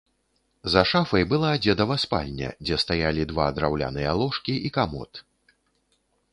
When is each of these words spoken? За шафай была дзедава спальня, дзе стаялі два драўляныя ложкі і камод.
За 0.75 0.81
шафай 0.91 1.23
была 1.33 1.51
дзедава 1.65 1.97
спальня, 2.05 2.49
дзе 2.67 2.79
стаялі 2.85 3.29
два 3.35 3.45
драўляныя 3.61 4.11
ложкі 4.25 4.53
і 4.71 4.73
камод. 4.79 5.25